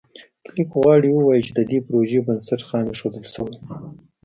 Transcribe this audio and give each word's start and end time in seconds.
کلېک 0.47 0.69
غواړي 0.79 1.09
ووایي 1.13 1.41
چې 1.45 1.51
د 1.55 1.59
دې 1.71 1.79
پروژې 1.87 2.19
بنسټ 2.27 2.61
خام 2.69 2.85
ایښودل 2.89 3.25
شوی 3.33 3.53
و. 3.57 3.57